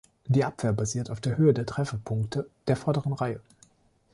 Die 0.25 0.43
Abwehr 0.43 0.73
basiert 0.73 1.11
auf 1.11 1.21
der 1.21 1.37
Höhe 1.37 1.53
der 1.53 1.67
Trefferpunkte 1.67 2.49
der 2.67 2.75
vorderen 2.75 3.13
Reihe. 3.13 3.39